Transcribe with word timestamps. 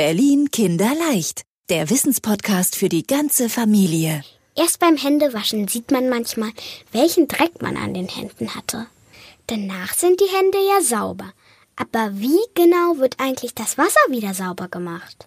Berlin 0.00 0.50
Kinderleicht, 0.50 1.42
der 1.68 1.90
Wissenspodcast 1.90 2.74
für 2.74 2.88
die 2.88 3.06
ganze 3.06 3.50
Familie. 3.50 4.24
Erst 4.56 4.78
beim 4.78 4.96
Händewaschen 4.96 5.68
sieht 5.68 5.90
man 5.90 6.08
manchmal, 6.08 6.52
welchen 6.90 7.28
Dreck 7.28 7.60
man 7.60 7.76
an 7.76 7.92
den 7.92 8.08
Händen 8.08 8.54
hatte. 8.54 8.86
Danach 9.46 9.92
sind 9.92 10.18
die 10.18 10.34
Hände 10.34 10.56
ja 10.56 10.80
sauber. 10.80 11.34
Aber 11.76 12.12
wie 12.14 12.40
genau 12.54 12.96
wird 12.96 13.16
eigentlich 13.20 13.54
das 13.54 13.76
Wasser 13.76 14.00
wieder 14.08 14.32
sauber 14.32 14.68
gemacht? 14.68 15.26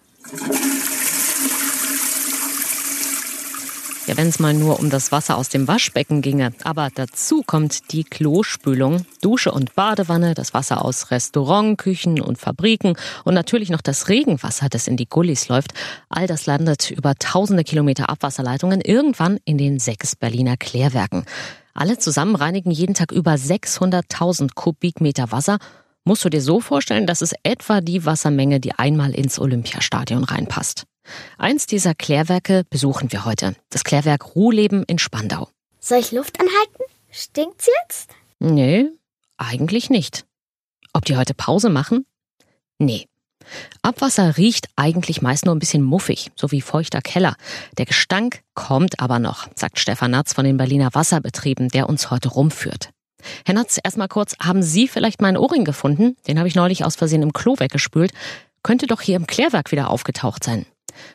Ja, 4.06 4.18
wenn 4.18 4.28
es 4.28 4.38
mal 4.38 4.52
nur 4.52 4.80
um 4.80 4.90
das 4.90 5.12
Wasser 5.12 5.38
aus 5.38 5.48
dem 5.48 5.66
Waschbecken 5.66 6.20
ginge. 6.20 6.52
Aber 6.62 6.90
dazu 6.94 7.42
kommt 7.42 7.90
die 7.92 8.04
Klospülung, 8.04 9.06
Dusche 9.22 9.50
und 9.50 9.74
Badewanne, 9.74 10.34
das 10.34 10.52
Wasser 10.52 10.84
aus 10.84 11.10
Restaurant, 11.10 11.78
Küchen 11.78 12.20
und 12.20 12.36
Fabriken 12.36 12.96
und 13.24 13.32
natürlich 13.32 13.70
noch 13.70 13.80
das 13.80 14.10
Regenwasser, 14.10 14.68
das 14.68 14.88
in 14.88 14.98
die 14.98 15.08
Gullis 15.08 15.48
läuft. 15.48 15.72
All 16.10 16.26
das 16.26 16.44
landet 16.44 16.90
über 16.90 17.14
tausende 17.14 17.64
Kilometer 17.64 18.10
Abwasserleitungen 18.10 18.82
irgendwann 18.82 19.38
in 19.46 19.56
den 19.56 19.78
sechs 19.78 20.14
Berliner 20.14 20.58
Klärwerken. 20.58 21.24
Alle 21.72 21.96
zusammen 21.96 22.36
reinigen 22.36 22.70
jeden 22.70 22.94
Tag 22.94 23.10
über 23.10 23.32
600.000 23.32 24.50
Kubikmeter 24.54 25.32
Wasser. 25.32 25.56
Musst 26.04 26.26
du 26.26 26.28
dir 26.28 26.42
so 26.42 26.60
vorstellen, 26.60 27.06
dass 27.06 27.22
es 27.22 27.32
etwa 27.42 27.80
die 27.80 28.04
Wassermenge, 28.04 28.60
die 28.60 28.72
einmal 28.72 29.12
ins 29.14 29.38
Olympiastadion 29.38 30.24
reinpasst. 30.24 30.84
Eins 31.38 31.66
dieser 31.66 31.94
Klärwerke 31.94 32.64
besuchen 32.70 33.12
wir 33.12 33.24
heute. 33.24 33.54
Das 33.70 33.84
Klärwerk 33.84 34.34
Ruhleben 34.34 34.84
in 34.84 34.98
Spandau. 34.98 35.48
Soll 35.80 35.98
ich 35.98 36.12
Luft 36.12 36.40
anhalten? 36.40 36.82
Stinkt's 37.10 37.68
jetzt? 37.82 38.10
Nee, 38.38 38.88
eigentlich 39.36 39.90
nicht. 39.90 40.24
Ob 40.92 41.04
die 41.04 41.16
heute 41.16 41.34
Pause 41.34 41.70
machen? 41.70 42.06
Nee. 42.78 43.06
Abwasser 43.82 44.36
riecht 44.36 44.68
eigentlich 44.76 45.20
meist 45.20 45.44
nur 45.44 45.54
ein 45.54 45.58
bisschen 45.58 45.82
muffig, 45.82 46.30
so 46.34 46.50
wie 46.50 46.60
feuchter 46.60 47.02
Keller. 47.02 47.36
Der 47.76 47.84
Gestank 47.84 48.42
kommt 48.54 49.00
aber 49.00 49.18
noch, 49.18 49.48
sagt 49.54 49.78
Stefan 49.78 50.12
Natz 50.12 50.32
von 50.32 50.44
den 50.44 50.56
Berliner 50.56 50.94
Wasserbetrieben, 50.94 51.68
der 51.68 51.88
uns 51.88 52.10
heute 52.10 52.30
rumführt. 52.30 52.90
Herr 53.44 53.54
Natz, 53.54 53.78
erstmal 53.82 54.08
kurz, 54.08 54.36
haben 54.40 54.62
Sie 54.62 54.88
vielleicht 54.88 55.20
meinen 55.20 55.36
Ohrring 55.36 55.64
gefunden? 55.64 56.16
Den 56.26 56.38
habe 56.38 56.48
ich 56.48 56.54
neulich 56.54 56.84
aus 56.84 56.96
Versehen 56.96 57.22
im 57.22 57.32
Klo 57.32 57.58
weggespült. 57.58 58.12
Könnte 58.62 58.86
doch 58.86 59.00
hier 59.00 59.16
im 59.16 59.26
Klärwerk 59.26 59.72
wieder 59.72 59.90
aufgetaucht 59.90 60.44
sein. 60.44 60.66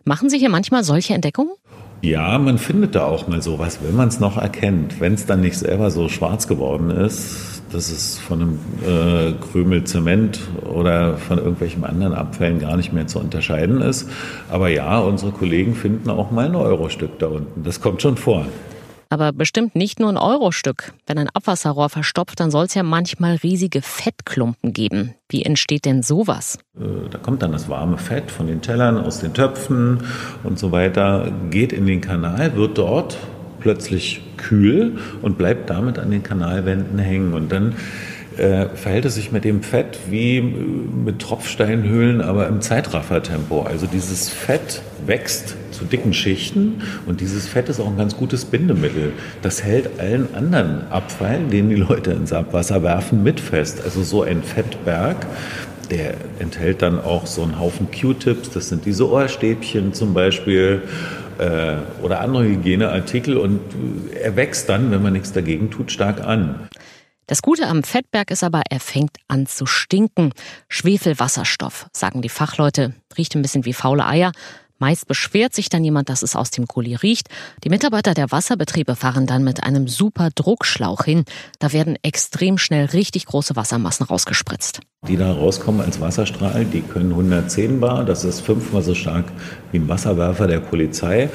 Machen 0.03 0.29
Sie 0.29 0.37
hier 0.37 0.49
manchmal 0.49 0.83
solche 0.83 1.13
Entdeckungen? 1.13 1.53
Ja, 2.01 2.37
man 2.37 2.57
findet 2.57 2.95
da 2.95 3.05
auch 3.05 3.27
mal 3.27 3.41
sowas, 3.41 3.79
wenn 3.83 3.95
man 3.95 4.07
es 4.07 4.21
noch 4.21 4.37
erkennt. 4.37 5.01
Wenn 5.01 5.15
es 5.15 5.25
dann 5.25 5.41
nicht 5.41 5.57
selber 5.57 5.91
so 5.91 6.07
schwarz 6.07 6.47
geworden 6.47 6.91
ist, 6.91 7.61
dass 7.73 7.91
es 7.91 8.17
von 8.17 8.41
einem 8.41 8.59
äh, 8.85 9.33
Krümel 9.51 9.83
Zement 9.83 10.39
oder 10.63 11.17
von 11.17 11.37
irgendwelchen 11.37 11.83
anderen 11.83 12.13
Abfällen 12.13 12.59
gar 12.59 12.77
nicht 12.77 12.93
mehr 12.93 13.07
zu 13.07 13.19
unterscheiden 13.19 13.81
ist. 13.81 14.09
Aber 14.49 14.69
ja, 14.69 14.99
unsere 14.99 15.31
Kollegen 15.31 15.75
finden 15.75 16.09
auch 16.09 16.31
mal 16.31 16.45
ein 16.45 16.55
Eurostück 16.55 17.19
da 17.19 17.27
unten. 17.27 17.63
Das 17.63 17.81
kommt 17.81 18.01
schon 18.01 18.15
vor. 18.15 18.45
Aber 19.09 19.31
bestimmt 19.33 19.75
nicht 19.75 19.99
nur 19.99 20.09
ein 20.09 20.17
Eurostück. 20.17 20.93
Wenn 21.07 21.17
ein 21.17 21.29
Abwasserrohr 21.33 21.89
verstopft, 21.89 22.39
dann 22.39 22.51
soll 22.51 22.65
es 22.65 22.75
ja 22.75 22.83
manchmal 22.83 23.35
riesige 23.37 23.81
Fettklumpen 23.81 24.71
geben. 24.71 25.15
Wie 25.29 25.43
entsteht 25.43 25.85
denn 25.85 26.03
sowas? 26.03 26.59
Äh, 26.79 27.09
da 27.09 27.17
kommt 27.17 27.41
dann 27.41 27.51
das 27.51 27.69
warme 27.69 27.97
Fett 27.97 28.29
von 28.29 28.45
den 28.45 28.61
Tellern, 28.61 28.97
aus 28.97 29.19
den 29.19 29.33
Töpfen 29.33 30.03
und 30.43 30.59
so 30.59 30.71
weiter, 30.71 31.31
geht 31.49 31.73
in 31.73 31.87
den 31.87 32.01
Kanal, 32.01 32.55
wird 32.55 32.77
dort 32.77 33.17
plötzlich 33.59 34.21
kühl 34.37 34.97
und 35.21 35.37
bleibt 35.37 35.69
damit 35.69 35.99
an 35.99 36.11
den 36.11 36.23
Kanalwänden 36.23 36.99
hängen. 36.99 37.33
Und 37.33 37.51
dann 37.51 37.75
äh, 38.39 38.69
verhält 38.69 39.05
es 39.05 39.15
sich 39.15 39.31
mit 39.31 39.43
dem 39.43 39.61
Fett 39.61 39.99
wie 40.09 40.37
äh, 40.37 40.41
mit 40.41 41.19
Tropfsteinhöhlen, 41.19 42.21
aber 42.21 42.47
im 42.47 42.61
Zeitraffertempo. 42.61 43.63
Also 43.63 43.85
dieses 43.85 44.29
Fett 44.29 44.81
wächst 45.05 45.55
zu 45.71 45.85
dicken 45.85 46.13
Schichten 46.13 46.81
und 47.05 47.21
dieses 47.21 47.47
Fett 47.47 47.69
ist 47.69 47.79
auch 47.79 47.87
ein 47.87 47.97
ganz 47.97 48.15
gutes 48.15 48.45
Bindemittel. 48.45 49.13
Das 49.41 49.63
hält 49.63 49.99
allen 49.99 50.33
anderen 50.33 50.89
Abfall, 50.89 51.39
den 51.51 51.69
die 51.69 51.75
Leute 51.75 52.11
ins 52.11 52.33
Abwasser 52.33 52.83
werfen, 52.83 53.23
mit 53.23 53.39
fest. 53.39 53.81
Also 53.83 54.03
so 54.03 54.23
ein 54.23 54.43
Fettberg, 54.43 55.25
der 55.91 56.13
enthält 56.39 56.81
dann 56.81 56.99
auch 56.99 57.25
so 57.25 57.43
einen 57.43 57.59
Haufen 57.59 57.87
Q-Tips, 57.91 58.51
das 58.51 58.69
sind 58.69 58.85
diese 58.85 59.09
Ohrstäbchen 59.09 59.93
zum 59.93 60.13
Beispiel 60.13 60.83
äh, 61.39 61.75
oder 62.03 62.21
andere 62.21 62.43
Hygieneartikel 62.43 63.37
und 63.37 63.59
er 64.21 64.35
wächst 64.35 64.69
dann, 64.69 64.91
wenn 64.91 65.01
man 65.01 65.13
nichts 65.13 65.31
dagegen 65.31 65.69
tut, 65.69 65.91
stark 65.91 66.21
an. 66.25 66.67
Das 67.29 67.43
Gute 67.43 67.67
am 67.67 67.83
Fettberg 67.83 68.31
ist 68.31 68.43
aber, 68.43 68.63
er 68.71 68.79
fängt 68.79 69.17
an 69.27 69.45
zu 69.45 69.67
stinken. 69.67 70.31
Schwefelwasserstoff, 70.67 71.85
sagen 71.93 72.23
die 72.23 72.27
Fachleute, 72.29 72.95
riecht 73.19 73.35
ein 73.35 73.43
bisschen 73.43 73.65
wie 73.65 73.73
faule 73.73 74.07
Eier, 74.07 74.31
Meist 74.79 75.07
beschwert 75.07 75.53
sich 75.53 75.67
dann 75.67 75.83
jemand, 75.83 76.07
dass 76.07 76.23
es 76.23 76.37
aus 76.37 76.51
dem 76.51 76.65
Gully 76.65 76.95
riecht. 76.95 77.27
Die 77.65 77.69
Mitarbeiter 77.69 78.13
der 78.13 78.31
Wasserbetriebe 78.31 78.95
fahren 78.95 79.27
dann 79.27 79.43
mit 79.43 79.61
einem 79.61 79.89
super 79.89 80.29
Druckschlauch 80.33 81.03
hin. 81.03 81.25
Da 81.59 81.73
werden 81.73 81.97
extrem 82.01 82.57
schnell 82.57 82.85
richtig 82.85 83.25
große 83.25 83.57
Wassermassen 83.57 84.05
rausgespritzt. 84.05 84.79
Die 85.05 85.17
da 85.17 85.33
rauskommen 85.33 85.81
als 85.81 85.99
Wasserstrahl, 85.99 86.63
die 86.63 86.81
können 86.81 87.11
110 87.11 87.81
Bar. 87.81 88.05
Das 88.05 88.23
ist 88.23 88.39
fünfmal 88.39 88.81
so 88.81 88.95
stark 88.95 89.25
wie 89.73 89.79
ein 89.79 89.89
Wasserwerfer 89.89 90.47
der 90.47 90.61
Polizei. 90.61 91.29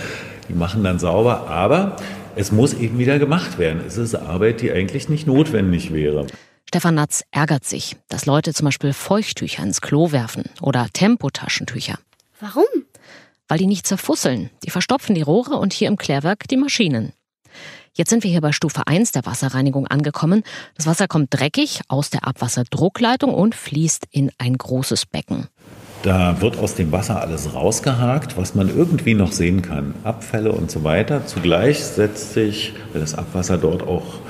Die 0.48 0.54
machen 0.54 0.84
dann 0.84 0.98
sauber, 0.98 1.48
aber 1.48 1.96
es 2.36 2.52
muss 2.52 2.74
eben 2.74 2.98
wieder 2.98 3.18
gemacht 3.18 3.58
werden. 3.58 3.82
Es 3.86 3.96
ist 3.96 4.14
Arbeit, 4.14 4.60
die 4.60 4.72
eigentlich 4.72 5.08
nicht 5.08 5.26
notwendig 5.26 5.92
wäre. 5.92 6.26
Stefan 6.66 6.94
Natz 6.94 7.22
ärgert 7.30 7.64
sich, 7.64 7.96
dass 8.08 8.26
Leute 8.26 8.52
zum 8.52 8.64
Beispiel 8.64 8.92
Feuchttücher 8.92 9.62
ins 9.62 9.80
Klo 9.80 10.12
werfen 10.12 10.44
oder 10.60 10.88
Tempotaschentücher. 10.92 11.98
Warum? 12.40 12.64
weil 13.48 13.58
die 13.58 13.66
nicht 13.66 13.86
zerfusseln. 13.86 14.50
Die 14.64 14.70
verstopfen 14.70 15.14
die 15.14 15.22
Rohre 15.22 15.56
und 15.56 15.72
hier 15.72 15.88
im 15.88 15.96
Klärwerk 15.96 16.48
die 16.48 16.56
Maschinen. 16.56 17.12
Jetzt 17.96 18.10
sind 18.10 18.24
wir 18.24 18.30
hier 18.30 18.40
bei 18.40 18.50
Stufe 18.50 18.88
1 18.88 19.12
der 19.12 19.24
Wasserreinigung 19.24 19.86
angekommen. 19.86 20.42
Das 20.74 20.86
Wasser 20.86 21.06
kommt 21.06 21.28
dreckig 21.30 21.80
aus 21.86 22.10
der 22.10 22.26
Abwasserdruckleitung 22.26 23.32
und 23.32 23.54
fließt 23.54 24.06
in 24.10 24.32
ein 24.38 24.58
großes 24.58 25.06
Becken. 25.06 25.46
Da 26.04 26.40
wird 26.40 26.58
aus 26.58 26.76
dem 26.76 26.92
Wasser 26.92 27.20
alles 27.20 27.54
rausgehakt, 27.54 28.36
was 28.36 28.54
man 28.54 28.68
irgendwie 28.68 29.14
noch 29.14 29.32
sehen 29.32 29.62
kann. 29.62 29.94
Abfälle 30.04 30.52
und 30.52 30.70
so 30.70 30.84
weiter. 30.84 31.26
Zugleich 31.26 31.82
setzt 31.82 32.34
sich, 32.34 32.74
weil 32.92 33.00
das 33.00 33.16
Abwasser 33.16 33.58
dort 33.58 33.82
auch 33.82 34.20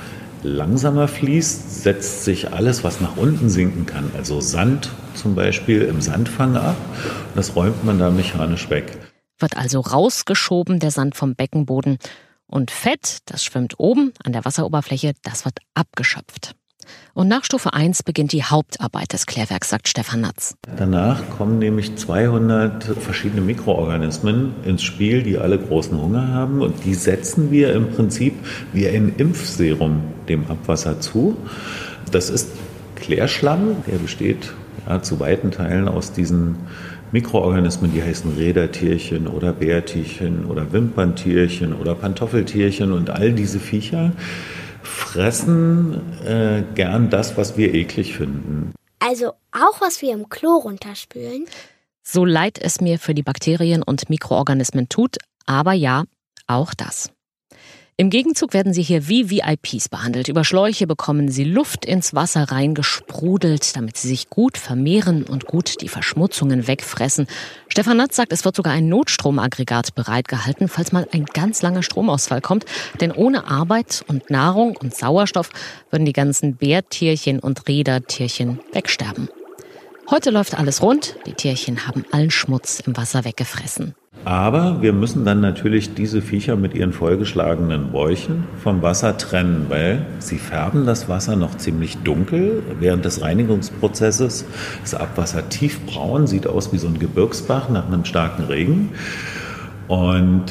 langsamer 0.41 1.07
fließt, 1.07 1.83
setzt 1.83 2.23
sich 2.23 2.51
alles, 2.51 2.83
was 2.83 3.01
nach 3.01 3.17
unten 3.17 3.49
sinken 3.49 3.85
kann, 3.85 4.09
also 4.17 4.41
Sand 4.41 4.89
zum 5.13 5.35
Beispiel 5.35 5.83
im 5.83 6.01
Sandfang 6.01 6.55
ab. 6.55 6.75
Das 7.35 7.55
räumt 7.55 7.83
man 7.83 7.99
da 7.99 8.09
mechanisch 8.09 8.69
weg 8.71 8.97
wird 9.39 9.57
also 9.57 9.79
rausgeschoben, 9.79 10.79
der 10.79 10.91
Sand 10.91 11.15
vom 11.15 11.35
Beckenboden. 11.35 11.97
Und 12.47 12.71
Fett, 12.71 13.19
das 13.25 13.43
schwimmt 13.43 13.79
oben 13.79 14.13
an 14.23 14.33
der 14.33 14.45
Wasseroberfläche, 14.45 15.13
das 15.23 15.45
wird 15.45 15.59
abgeschöpft. 15.73 16.55
Und 17.13 17.27
nach 17.27 17.43
Stufe 17.43 17.73
1 17.73 18.03
beginnt 18.03 18.31
die 18.31 18.43
Hauptarbeit 18.43 19.13
des 19.13 19.25
Klärwerks, 19.25 19.69
sagt 19.69 19.87
Stefan 19.87 20.21
Natz. 20.21 20.55
Danach 20.77 21.21
kommen 21.37 21.59
nämlich 21.59 21.95
200 21.95 22.83
verschiedene 22.83 23.41
Mikroorganismen 23.41 24.53
ins 24.65 24.83
Spiel, 24.83 25.23
die 25.23 25.37
alle 25.37 25.57
großen 25.57 25.99
Hunger 25.99 26.27
haben. 26.29 26.61
Und 26.61 26.83
die 26.85 26.93
setzen 26.93 27.51
wir 27.51 27.73
im 27.73 27.91
Prinzip 27.91 28.33
wie 28.73 28.87
ein 28.87 29.13
Impfserum 29.17 30.03
dem 30.27 30.45
Abwasser 30.49 30.99
zu. 30.99 31.37
Das 32.11 32.29
ist 32.29 32.49
Klärschlamm, 32.95 33.77
der 33.87 33.97
besteht 33.97 34.53
ja, 34.87 35.01
zu 35.01 35.19
weiten 35.19 35.51
Teilen 35.51 35.87
aus 35.87 36.11
diesen 36.11 36.55
Mikroorganismen, 37.11 37.93
die 37.93 38.03
heißen 38.03 38.33
Rädertierchen 38.33 39.27
oder 39.27 39.53
Bärtierchen 39.53 40.45
oder 40.45 40.71
Wimperntierchen 40.73 41.73
oder 41.73 41.95
Pantoffeltierchen 41.95 42.91
und 42.91 43.09
all 43.09 43.31
diese 43.31 43.59
Viecher 43.59 44.11
fressen 44.85 46.19
äh, 46.23 46.63
gern 46.75 47.09
das, 47.09 47.37
was 47.37 47.57
wir 47.57 47.73
eklig 47.73 48.15
finden. 48.15 48.73
Also 48.99 49.33
auch 49.51 49.81
was 49.81 50.01
wir 50.01 50.13
im 50.13 50.29
Klo 50.29 50.57
runterspülen? 50.57 51.45
So 52.03 52.25
leid 52.25 52.59
es 52.59 52.81
mir 52.81 52.99
für 52.99 53.13
die 53.13 53.23
Bakterien 53.23 53.83
und 53.83 54.09
Mikroorganismen 54.09 54.89
tut, 54.89 55.17
aber 55.45 55.73
ja, 55.73 56.05
auch 56.47 56.73
das. 56.73 57.11
Im 57.97 58.09
Gegenzug 58.09 58.53
werden 58.53 58.73
sie 58.73 58.81
hier 58.81 59.07
wie 59.07 59.29
VIPs 59.29 59.87
behandelt. 59.87 60.27
Über 60.27 60.43
Schläuche 60.43 60.85
bekommen 60.85 61.29
sie 61.29 61.45
Luft 61.45 61.85
ins 61.85 62.13
Wasser 62.13 62.51
reingesprudelt, 62.51 63.73
damit 63.77 63.95
sie 63.95 64.09
sich 64.09 64.29
gut 64.29 64.57
vermehren 64.57 65.23
und 65.23 65.45
gut 65.45 65.79
die 65.79 65.87
Verschmutzungen 65.87 66.67
wegfressen. 66.67 67.25
Stefan 67.69 67.95
Natz 67.95 68.17
sagt, 68.17 68.33
es 68.33 68.43
wird 68.43 68.57
sogar 68.57 68.73
ein 68.73 68.89
Notstromaggregat 68.89 69.95
bereitgehalten, 69.95 70.67
falls 70.67 70.91
mal 70.91 71.07
ein 71.13 71.23
ganz 71.23 71.61
langer 71.61 71.83
Stromausfall 71.83 72.41
kommt. 72.41 72.65
Denn 72.99 73.13
ohne 73.13 73.47
Arbeit 73.47 74.03
und 74.09 74.29
Nahrung 74.29 74.75
und 74.75 74.93
Sauerstoff 74.93 75.49
würden 75.89 76.03
die 76.03 76.11
ganzen 76.11 76.57
Bärtierchen 76.57 77.39
und 77.39 77.65
Rädertierchen 77.65 78.59
wegsterben. 78.73 79.29
Heute 80.09 80.31
läuft 80.31 80.59
alles 80.59 80.81
rund. 80.81 81.15
Die 81.25 81.33
Tierchen 81.33 81.87
haben 81.87 82.03
allen 82.11 82.29
Schmutz 82.29 82.81
im 82.85 82.97
Wasser 82.97 83.23
weggefressen. 83.23 83.95
Aber 84.25 84.81
wir 84.81 84.91
müssen 84.91 85.23
dann 85.23 85.39
natürlich 85.39 85.93
diese 85.93 86.19
Viecher 86.19 86.55
mit 86.55 86.73
ihren 86.73 86.93
vollgeschlagenen 86.93 87.91
Bäuchen 87.91 88.45
vom 88.63 88.81
Wasser 88.81 89.17
trennen, 89.19 89.67
weil 89.69 90.03
sie 90.17 90.39
färben 90.39 90.87
das 90.87 91.07
Wasser 91.07 91.35
noch 91.35 91.57
ziemlich 91.57 91.97
dunkel 91.99 92.63
während 92.79 93.05
des 93.05 93.21
Reinigungsprozesses. 93.21 94.45
Das 94.81 94.95
Abwasser 94.95 95.47
tiefbraun, 95.49 96.25
sieht 96.25 96.47
aus 96.47 96.73
wie 96.73 96.79
so 96.79 96.87
ein 96.87 96.97
Gebirgsbach 96.97 97.69
nach 97.69 97.85
einem 97.85 98.03
starken 98.03 98.45
Regen. 98.45 98.89
Und 99.87 100.45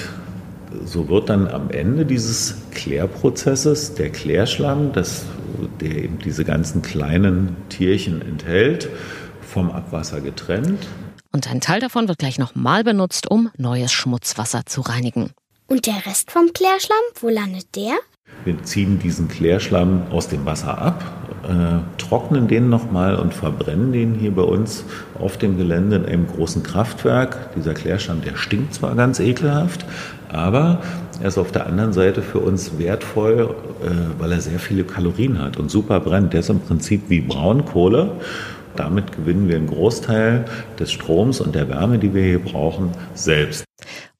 so 0.84 1.08
wird 1.08 1.28
dann 1.28 1.48
am 1.48 1.70
Ende 1.70 2.06
dieses 2.06 2.58
Klärprozesses 2.70 3.94
der 3.94 4.10
Klärschlamm, 4.10 4.92
das, 4.92 5.24
der 5.80 5.96
eben 5.96 6.18
diese 6.20 6.44
ganzen 6.44 6.82
kleinen 6.82 7.56
Tierchen 7.70 8.22
enthält, 8.22 8.88
vom 9.42 9.72
Abwasser 9.72 10.20
getrennt. 10.20 10.86
Und 11.34 11.50
ein 11.50 11.60
Teil 11.60 11.80
davon 11.80 12.06
wird 12.06 12.20
gleich 12.20 12.38
nochmal 12.38 12.84
benutzt, 12.84 13.28
um 13.28 13.50
neues 13.56 13.90
Schmutzwasser 13.90 14.66
zu 14.66 14.82
reinigen. 14.82 15.30
Und 15.66 15.88
der 15.88 16.06
Rest 16.06 16.30
vom 16.30 16.52
Klärschlamm, 16.52 16.96
wo 17.20 17.28
landet 17.28 17.74
der? 17.74 17.94
Wir 18.44 18.62
ziehen 18.62 19.00
diesen 19.00 19.26
Klärschlamm 19.26 20.04
aus 20.12 20.28
dem 20.28 20.46
Wasser 20.46 20.78
ab, 20.78 21.02
äh, 21.42 22.00
trocknen 22.00 22.46
den 22.46 22.68
nochmal 22.68 23.16
und 23.16 23.34
verbrennen 23.34 23.90
den 23.90 24.14
hier 24.14 24.30
bei 24.30 24.42
uns 24.42 24.84
auf 25.18 25.36
dem 25.36 25.58
Gelände 25.58 25.96
in 25.96 26.06
einem 26.06 26.28
großen 26.28 26.62
Kraftwerk. 26.62 27.52
Dieser 27.56 27.74
Klärschlamm, 27.74 28.22
der 28.22 28.36
stinkt 28.36 28.74
zwar 28.74 28.94
ganz 28.94 29.18
ekelhaft, 29.18 29.84
aber 30.28 30.82
er 31.20 31.26
ist 31.26 31.38
auf 31.38 31.50
der 31.50 31.66
anderen 31.66 31.92
Seite 31.92 32.22
für 32.22 32.38
uns 32.38 32.78
wertvoll, 32.78 33.56
äh, 33.82 34.20
weil 34.20 34.30
er 34.30 34.40
sehr 34.40 34.60
viele 34.60 34.84
Kalorien 34.84 35.40
hat 35.40 35.56
und 35.56 35.68
super 35.68 35.98
brennt. 35.98 36.32
Der 36.32 36.40
ist 36.40 36.50
im 36.50 36.60
Prinzip 36.60 37.02
wie 37.08 37.22
Braunkohle. 37.22 38.20
Damit 38.76 39.12
gewinnen 39.12 39.48
wir 39.48 39.56
einen 39.56 39.66
Großteil 39.66 40.44
des 40.78 40.92
Stroms 40.92 41.40
und 41.40 41.54
der 41.54 41.68
Wärme, 41.68 41.98
die 41.98 42.14
wir 42.14 42.24
hier 42.24 42.42
brauchen, 42.42 42.92
selbst. 43.14 43.64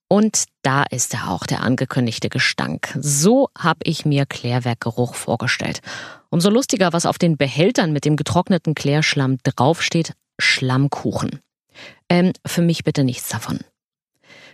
Und 0.09 0.45
da 0.63 0.85
ist 0.91 1.15
er 1.15 1.31
auch, 1.31 1.47
der 1.47 1.63
angekündigte 1.63 2.29
Gestank. 2.29 2.97
So 3.01 3.49
habe 3.59 3.81
ich 3.85 4.05
mir 4.05 4.27
Klärwerkgeruch 4.27 5.15
vorgestellt. 5.15 5.81
Umso 6.31 6.51
lustiger, 6.51 6.93
was 6.93 7.07
auf 7.07 7.19
den 7.19 7.37
Behältern 7.37 7.93
mit 7.93 8.05
dem 8.05 8.17
getrockneten 8.17 8.75
Klärschlamm 8.75 9.39
draufsteht, 9.43 10.13
Schlammkuchen. 10.39 11.41
Ähm, 12.09 12.33
für 12.47 12.63
mich 12.63 12.85
bitte 12.85 13.03
nichts 13.03 13.29
davon. 13.29 13.61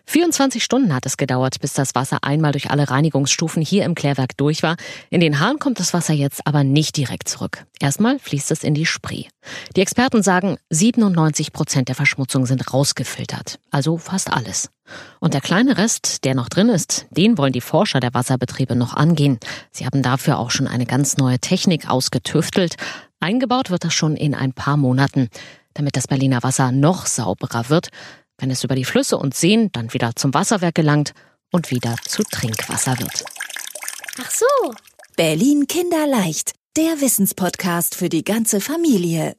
24 0.06 0.62
Stunden 0.62 0.94
hat 0.94 1.06
es 1.06 1.16
gedauert, 1.16 1.60
bis 1.60 1.72
das 1.72 1.94
Wasser 1.94 2.18
einmal 2.22 2.52
durch 2.52 2.70
alle 2.70 2.90
Reinigungsstufen 2.90 3.62
hier 3.62 3.84
im 3.84 3.94
Klärwerk 3.94 4.36
durch 4.36 4.62
war. 4.62 4.76
In 5.10 5.20
den 5.20 5.40
Hahn 5.40 5.58
kommt 5.58 5.80
das 5.80 5.94
Wasser 5.94 6.14
jetzt 6.14 6.46
aber 6.46 6.64
nicht 6.64 6.96
direkt 6.96 7.28
zurück. 7.28 7.64
Erstmal 7.80 8.18
fließt 8.18 8.50
es 8.50 8.64
in 8.64 8.74
die 8.74 8.86
Spree. 8.86 9.24
Die 9.76 9.80
Experten 9.80 10.22
sagen, 10.22 10.58
97 10.70 11.52
Prozent 11.52 11.88
der 11.88 11.94
Verschmutzung 11.94 12.46
sind 12.46 12.72
rausgefiltert. 12.72 13.58
Also 13.70 13.98
fast 13.98 14.32
alles. 14.32 14.70
Und 15.20 15.34
der 15.34 15.40
kleine 15.40 15.78
Rest, 15.78 16.24
der 16.24 16.34
noch 16.34 16.48
drin 16.48 16.68
ist, 16.68 17.06
den 17.10 17.38
wollen 17.38 17.52
die 17.52 17.60
Forscher 17.60 18.00
der 18.00 18.14
Wasserbetriebe 18.14 18.74
noch 18.74 18.94
angehen. 18.94 19.38
Sie 19.70 19.86
haben 19.86 20.02
dafür 20.02 20.38
auch 20.38 20.50
schon 20.50 20.66
eine 20.66 20.86
ganz 20.86 21.16
neue 21.16 21.38
Technik 21.38 21.88
ausgetüftelt. 21.88 22.76
Eingebaut 23.20 23.70
wird 23.70 23.84
das 23.84 23.94
schon 23.94 24.16
in 24.16 24.34
ein 24.34 24.52
paar 24.52 24.76
Monaten. 24.76 25.28
Damit 25.74 25.96
das 25.96 26.08
Berliner 26.08 26.42
Wasser 26.42 26.72
noch 26.72 27.06
sauberer 27.06 27.68
wird, 27.68 27.90
wenn 28.40 28.50
es 28.50 28.64
über 28.64 28.74
die 28.74 28.84
Flüsse 28.84 29.16
und 29.16 29.34
Seen 29.34 29.70
dann 29.72 29.92
wieder 29.92 30.16
zum 30.16 30.34
Wasserwerk 30.34 30.74
gelangt 30.74 31.14
und 31.52 31.70
wieder 31.70 31.96
zu 32.06 32.22
Trinkwasser 32.22 32.98
wird. 32.98 33.24
Ach 34.20 34.30
so. 34.30 34.74
Berlin 35.16 35.66
Kinderleicht, 35.66 36.52
der 36.76 37.00
Wissenspodcast 37.00 37.94
für 37.94 38.08
die 38.08 38.24
ganze 38.24 38.60
Familie. 38.60 39.36